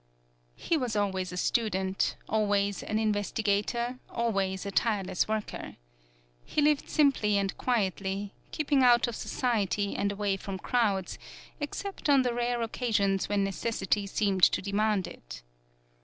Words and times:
He 0.55 0.77
was 0.77 0.95
always 0.95 1.31
a 1.31 1.37
student, 1.37 2.15
always 2.27 2.81
an 2.81 2.97
investigator, 2.97 3.99
always 4.09 4.65
a 4.65 4.71
tireless 4.71 5.27
worker. 5.27 5.75
He 6.43 6.59
lived 6.59 6.89
simply 6.89 7.37
and 7.37 7.55
quietly 7.59 8.33
keeping 8.51 8.81
out 8.81 9.07
of 9.07 9.15
society 9.15 9.95
and 9.95 10.11
away 10.11 10.37
from 10.37 10.57
crowds, 10.57 11.19
except 11.59 12.09
on 12.09 12.23
the 12.23 12.33
rare 12.33 12.63
occasions 12.63 13.29
when 13.29 13.43
necessity 13.43 14.07
seemed 14.07 14.41
to 14.41 14.59
demand 14.59 15.05
it. 15.05 15.43